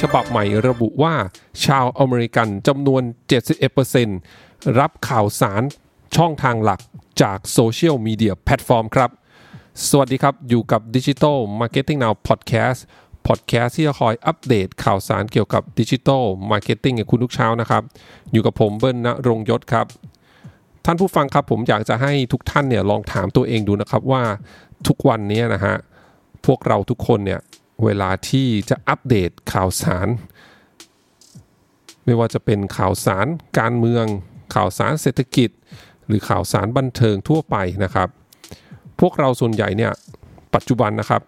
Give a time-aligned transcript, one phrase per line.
[0.00, 1.14] ฉบับใหม่ระบุว่า
[1.64, 3.02] ชาวอเมริกันจำนวน
[3.90, 5.62] 71%รับข่าวสาร
[6.16, 6.80] ช่องทางหลัก
[7.22, 9.10] จากโซเชียลมีเดียแพลตฟอร์มครับ
[9.88, 12.80] สวัสดีครับ อยู่กับ Digital Marketing Now Podcast
[13.26, 17.82] Podcast ที่จะคอยอัปเดตข่าวสารเกี่ยวกับดิจิทัลมาร์เก็ตติ้งกับคุณทุกเช้านะครับ
[18.32, 19.86] อยู่กับผมเบิ้ลณรงยศครับ
[20.84, 24.22] ท่านผู้ฟังครับผมอยากจะให้ทุกท่านเนี่ยลองถามตัวเองดูนะครับว่า
[24.86, 25.76] ทุกวันนี้นะฮะ
[26.46, 27.40] พวกเราทุกคนเนี่ย
[27.84, 30.08] เวลาที่จะอัปเดตข่าวสาร
[32.04, 33.26] ไม่ว่าจะเป็นข่าวสาร
[33.58, 34.04] การเมือง
[34.54, 35.50] ข่าวสารเศรษฐกิจ
[36.06, 38.08] หรือข่าวสารบันเทิงทั่วไปนะครับ
[39.00, 39.92] พวกเราส่วนใหญ่เนี่ย
[40.54, 41.22] ปัจจุบันนะครับ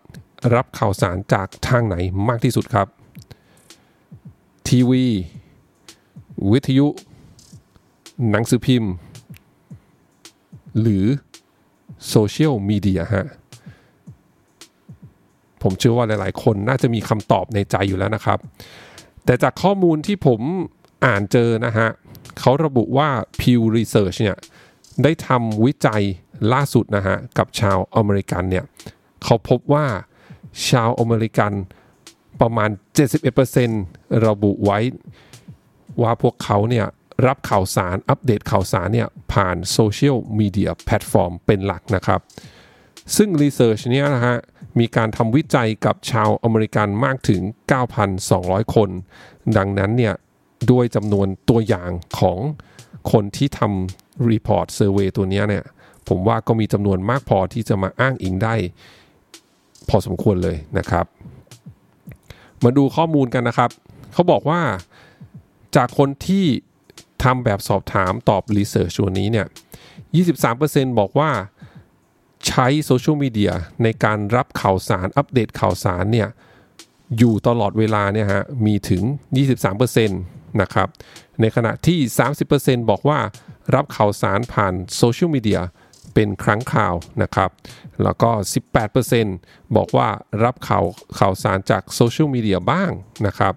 [0.54, 1.96] รับข่าวสารจากทางไหน
[2.28, 2.88] มากที่สุดครับ
[4.68, 5.04] ทีวี
[6.52, 6.86] วิทยุ
[8.30, 8.92] หนังสือพิมพ์
[10.80, 11.04] หรือ
[12.08, 13.26] โซเชียลมีเดียฮะ
[15.62, 18.38] ผมเชื่อว่าหลาย ๆ คนน่าจะมีคำตอบในใจอยู่แล้วนะครับ
[19.24, 20.40] แต่จากข้อมูลที่ผม
[21.06, 21.88] อ่านเจอนะฮะ
[22.40, 23.08] เขาระบุว่า
[23.40, 24.36] Pew Research เนี่ย
[25.02, 26.02] ได้ทำวิจัย
[26.52, 28.64] ล่าสุดนะฮะกับชาวอเมริกันเนี่ย
[29.24, 29.86] เขาพบว่า
[30.68, 31.52] ชาวอเมริกัน
[32.40, 32.70] ประมาณ
[33.46, 34.78] 71%ระบุไว้
[36.02, 36.86] ว่าพวกเขาเนี่ย
[37.26, 42.20] รับข่าวสารอัปเดตข่าวสารเนี่ยผ่านโซเชียลมีเดียแพลตฟอร์มเป็นหลักนะครับ
[43.16, 44.36] ซึ่ง research เนี้ยนะฮะ
[44.78, 47.42] มีการทำวิจัยกับชาวอเมริกันมากถึง
[48.08, 48.90] 9,200 คน
[49.56, 50.14] ดังนั้นเนี่ย
[50.70, 52.38] ด้วยจำนวนตัวอย่างของ
[53.12, 55.64] คนที่ทำ report survey ตัวนี้เนี่ย
[56.08, 58.54] ผมว่าก็มีจำนวนมากพอที่จะมาอ้างอิงได้
[59.88, 61.06] พอสมควรเลยนะครับ
[62.64, 63.70] มาดูข้อมูลกันนะครับ
[64.12, 64.60] เขาบอกว่า
[65.76, 66.44] จากคนที่
[67.24, 69.46] ทำแบบสอบถามตอบ research ตัวนี้เนี่ย
[70.22, 71.30] 23%บอกว่า
[72.46, 73.52] ใช้โซเชียลมีเดีย
[73.82, 76.28] ในการรับข่าวสารอัปเดตข่าวสารเนี่ย
[77.18, 79.02] อยู่ตลอดเวลาเนี่ยฮะมีถึง
[79.76, 80.88] 23%นะครับ
[81.40, 81.98] ในขณะที่
[82.46, 83.18] 30%บอกว่า
[83.74, 85.60] รับข่าวสารผ่านโซเชียลมีเดีย
[86.14, 87.50] เป็นครั้งคราวนะครับ
[88.02, 88.30] แล้วก็
[89.02, 90.08] 18%บอกว่า
[90.44, 90.84] รับข่าว
[91.18, 92.90] ข่าวสารจากโซเชียลมีเดียบ้าง
[93.26, 93.54] นะครับ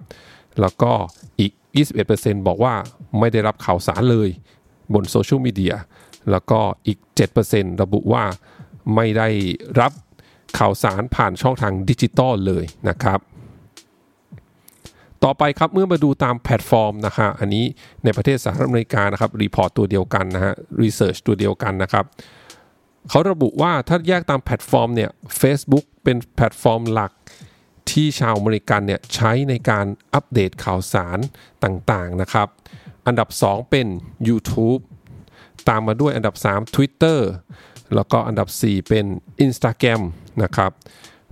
[0.62, 0.92] แล้วก็
[1.40, 1.52] อีก
[2.00, 2.76] 21%บอกว่า
[3.20, 4.30] ไม่ได้รับข่าวสารเลย
[4.94, 5.74] บนโซเชียลมีเดีย
[6.32, 6.98] แล้วก็อีก
[7.40, 8.26] 7%ระบุว่า
[8.96, 9.28] ไม่ได้
[9.80, 9.92] รับ
[10.58, 13.20] ข่าวสารผ่านช่องทางดิจิตอลเลยนะครับ
[15.24, 17.66] ต่อไปครับเมื่อมาดูตามแพลตฟอร์มนะฮะอันนี้
[18.04, 22.06] ในประเทศสหรัฐอเมริกานะครับ report ตัวเดียวกันนะฮะresearch ตัวเดียวกันนะครับ
[23.10, 25.10] เขาระบุว่าถ้าแยกตามแพลตฟอร์มเนี่ย
[25.42, 27.12] Facebook เป็นแพลตฟอร์มหลัก
[27.92, 31.20] ที่ชาวอเมริกันเนี่ยใช้ในการอัปเดตข่าวสาร
[31.64, 32.48] ต่างๆนะครับ
[33.08, 33.88] อันดับ 2 เป็น
[34.28, 34.82] YouTube
[35.70, 37.20] ตามมาด้วยอันดับ 3 Twitter
[37.96, 39.06] แล้วก็อันดับ 4 เป็น
[39.46, 40.02] Instagram
[40.44, 40.72] นะครับ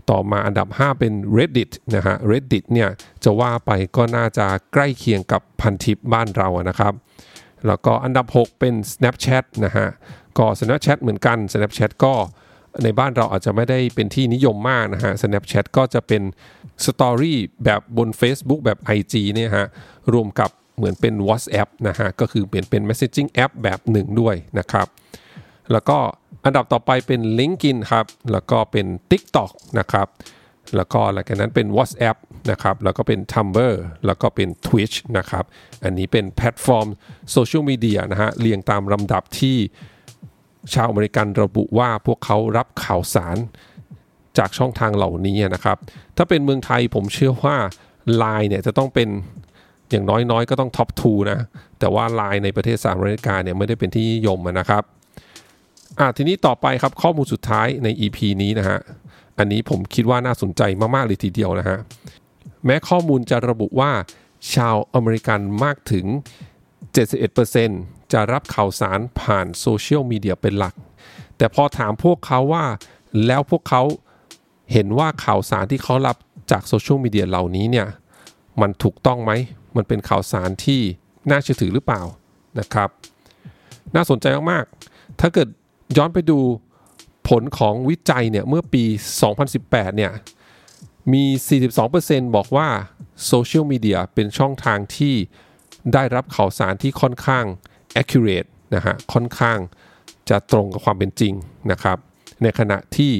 [0.10, 2.90] ต่อมาอันดับ 5 เป็น Reddit นะฮะ Reddit เนี่ย
[3.24, 6.94] จะว่าไปก็น่าจะใกล้เคียงกับพันทิปบ้านเรานะครับ
[7.68, 9.88] แล้วก็อันดับ 6 เป็น Snapchat นะฮะ
[10.38, 12.14] ก็ Snapchat เหมือนกัน Snapchat ก็
[12.84, 16.22] ในบ้านเราอาจจะไม่ได้เป็นที่นิยมมากนะฮะ Snapchat ก็จะเป็น
[16.86, 19.68] สตอรี่แบบบน Facebook แบบ IG เนี่ยฮะ
[20.14, 24.88] รวมกับเหมือนเป็น WhatsApp นะฮะก็คือเป็นเป็น messaging app แบบหนึ่งด้วยนะครับ
[25.72, 25.98] แล้วก็
[26.46, 30.08] อันดับต่อไปเป็น LinkedIn ครับ แล้วก็เป็น TikTok นะครับ
[30.76, 32.18] แล้วก็หลังจากนั้นเป็น WhatsApp
[32.52, 33.76] นะครับ แล้วก็เป็น Tumblr
[34.06, 35.46] แล้วก็เป็น Twitch นะครับ
[35.84, 36.88] อันนี้เป็นแพลตฟอร์ม
[37.32, 39.58] โซเชียลมีเดียนะฮะ เรียงตามลำดับที่
[40.74, 43.38] ชาวอเมริกันระบุว่าพวกเขารับข่าวสาร
[44.38, 45.78] จากช่องทางเหล่านี้นะครับ
[46.18, 47.56] ถ้าเป็นเมืองไทยผมเชื่อว่า
[48.22, 49.10] Line เนี่ยจะต้องเป็น
[49.90, 51.40] อย่างน้อยๆ ก็ต้อง top 2นะ
[51.80, 54.84] แต่ว่า Line ในประเทศสหรัฐอเมริกาเนี่ยไม่ได้เป็นที่นิยมนะครับ
[56.00, 58.80] อะทีนี้ต่อไปครับข้อมูลสุดท้ายใน EP นี้นะฮะ
[59.38, 60.62] อันนี้ผมคิดว่าน่าสนใจ
[60.96, 61.78] มาก ๆ เลยทีเดียวนะฮะ
[62.66, 63.92] แม้ข้อมูลจะระบุว่า
[64.54, 66.06] ชาวอเมริกันมากถึง
[66.90, 70.76] 71%จะรับข่าวสารผ่านโซเชียลมีเดียเป็นหลัก
[71.38, 72.66] แต่พอถามพวกเขาว่า
[73.26, 73.82] แล้วพวกเขา
[74.74, 76.18] เห็นว่าข่าวสารที่เขารับ
[76.52, 77.88] จากโซเชียลมีเดียเหล่านี้เนี่ย
[78.62, 79.32] มันถูกต้องไหม
[79.76, 80.82] มันเป็นข่าวสารที่
[81.30, 82.02] น่าเชื่อถือหรือเปล่า
[82.60, 82.90] นะครับ
[83.96, 85.48] น่าสนใจมากๆ ถ้าเกิด
[85.98, 86.40] ย้อนไปดู
[87.28, 88.84] ผลของวิจัยเนี่ยเมื่อปี
[89.40, 90.12] 2018 เนี่ย
[91.14, 91.24] มี
[91.80, 92.68] 42%บอกว่า
[93.26, 95.16] โซเชียลมีเดียเป็นช่องทางที่
[95.94, 97.46] ได้รับข่าวสารที่ค่อนข้าง
[98.02, 99.58] accurate นะฮะ ค่อนข้าง
[100.30, 101.34] จะตรงกับความเป็นจริง
[101.72, 101.98] นะครับ
[102.44, 103.14] ในขณะที่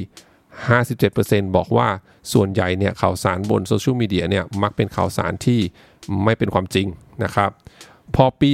[0.74, 1.88] 57%บอกว่า
[2.32, 5.60] ส่วนใหญ่เนี่ยข่าวสารบนโซเชียลมีเดียเนี่ยมักเป็นข่าวสารที่
[6.24, 6.86] ไม่เป็นความจริง
[7.24, 7.50] นะครับ
[8.14, 8.50] พอปี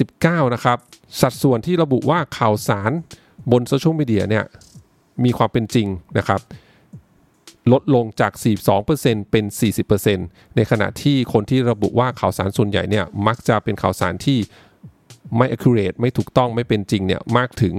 [0.00, 0.78] 2019 นะครับ
[1.20, 2.92] สัดส่วนที่ระบุว่าข่าวสาร
[3.52, 4.44] บนโซเชียลมีเดียเนี่ย
[5.24, 5.86] มีความเป็นจริง
[6.18, 6.40] นะครับ
[7.72, 8.32] ลดลงจาก
[8.82, 9.44] 42%เป็น
[10.00, 14.38] 40%ในขณะที่คนที่ระบุว่าข่าวสารส่วนใหญ่เนี่ยมักจะเป็นข่าวสารที่
[15.36, 17.74] ไม่ accurate ไม่ถูกต้องไม่เป็นจริงเนี่ยมากถึง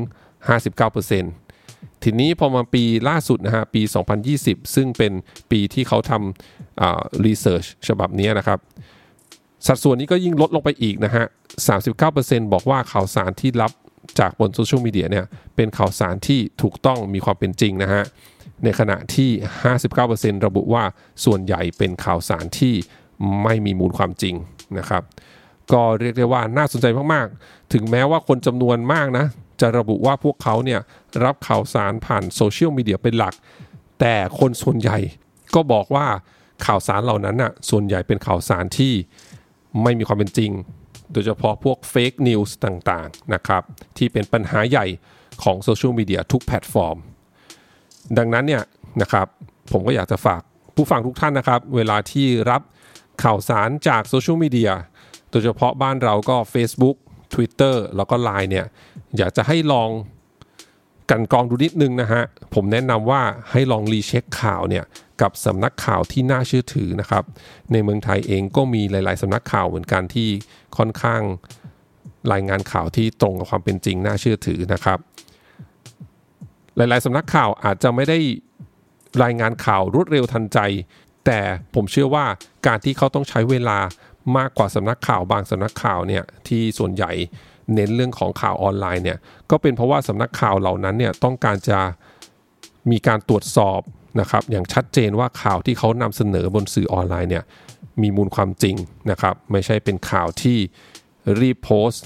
[1.20, 3.82] 59%ทีนี้พอมาปีล่าสุดนะฮะปี
[4.28, 5.12] 2020 ซึ่งเป็น
[5.52, 8.60] ปีที่เขาทำรีเสิร์ชฉบับนี้นะครับ
[9.68, 11.26] สัดส่วนนี้ก็ยิ่งลดลงไปอีกนะฮะ
[11.88, 13.72] 39%บอกว่าข่าวสารที่รับ
[14.20, 15.26] จากบนโซเชียลมีเดียเนี่ย
[15.56, 18.04] เป็นข่าวสารที่ถูกต้องมีความเป็นจริงนะฮะ
[18.64, 19.30] ในขณะที่
[19.88, 20.84] 59%ระบุว่า
[21.26, 22.74] ส่วนใหญ่เป็นข่าวสารที่
[23.44, 24.36] ไม่มีมูลความจริง
[24.78, 25.04] นะครับ
[25.72, 29.26] ก็เรียกได้ว่าน่าสนใจมากๆ ถึงแม้ว่าคนจำนวนมากนะ
[29.62, 30.80] จะระบุว่าพวกเขาเนี่ย
[31.26, 33.34] รับข่าวสารผ่านโซเชียลมีเดียเป็นหลัก
[34.00, 34.98] แต่คนส่วนใหญ่
[35.56, 36.06] ก็บอกว่า
[36.66, 38.94] ข่าวสารเหล่านั้นน่ะส่วนใหญ่เป็นข่าวสารที่
[39.84, 40.52] ไม่มีความเป็นจริง
[41.12, 43.64] โดยเฉพาะพวกเฟกนิวส์ต่างๆนะครับ
[43.98, 44.86] ที่เป็นปัญหาใหญ่
[45.44, 46.98] ของโซเชียลมีเดียทุกแพลตฟอร์ม
[48.18, 48.64] ดังนั้นเนี่ย
[49.02, 49.28] นะครับ
[49.72, 50.42] ผมก็อยากจะฝาก
[50.76, 52.62] ผู้ฟังทุกท่านนะครับ เวลาที่รับ
[53.24, 54.72] ข่าวสารจากโซเชียลมีเดีย
[55.32, 56.98] โดยเฉพาะบ้านเราก็ Facebook
[57.34, 58.66] Twitter แล้วก็ Line เนี่ย
[59.18, 59.90] อยากจะให้ลอง
[61.10, 62.24] กันกรองดูนิดนึงนะฮะ
[62.54, 63.22] ผมแนะนำว่า
[63.52, 64.86] ให้ลองรีเช็คข่าวเนี่ย
[65.22, 67.24] กับสำนักข่าวที่น่าเชื่อถือนะครับ
[67.72, 70.30] ในเมืองไทยเองก็มีหลาย ๆสำนักข่าวเหมือนกันที่
[70.78, 71.22] ค่อนข้าง
[72.34, 75.00] รายงานข่าวที่ตรงกับความเป็นจริงน่าเชื่อถือนะครับ
[76.76, 78.18] หลาย ๆสำนักข่าวอาจจะไม่ได้
[79.24, 80.60] รายงานข่าวรวดเร็วทันใจ
[81.26, 81.40] แต่
[81.76, 82.26] ผมเชื่อว่า
[82.68, 83.80] การที่เขาต้องใช้เวลา
[84.38, 87.12] มากกว่าสำนักข่าวบางสำนักข่าวเนี่ยที่ส่วนใหญ่
[87.74, 89.18] เน้นเรื่องของข่าวออนไลน์เนี่ย
[89.52, 91.80] ก็เป็นเพราะว่าสำนักข่าวเหล่านั้นเนี่ยต้องการจะ
[92.92, 93.80] มีการตรวจสอบ
[94.20, 97.44] นะครับอย่างชัดเจนว่าข่าวที่เขานำเสนอบนสื่อออนไลน์เนี่ย
[98.02, 98.76] มีมูลความจริง
[99.12, 100.58] นะครับไม่ใช่เป็นข่าวที่
[101.42, 102.06] รีบโพสต์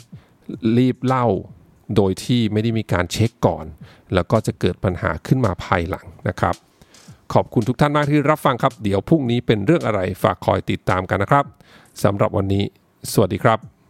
[0.78, 1.28] รีบเล่า
[1.96, 3.66] โดยที่ไม่ได้มีการเช็คก่อน
[4.14, 6.56] แล้วก็จะเกิดปัญหาขึ้นมาภายหลังนะครับ
[7.34, 11.46] ขอบคุณทุกท่านมากที่รับฟังครับ เดี๋ยวพรุ่งนี้เป็นเรื่องอะไรฝากคอยติดตามกันนะครับ
[12.04, 12.64] สำหรับวันนี้
[13.12, 13.81] สวัสดีครับ